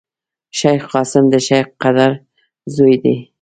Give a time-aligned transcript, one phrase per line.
[0.57, 2.11] شېخ قاسم دشېخ قدر
[2.75, 3.17] زوی دﺉ.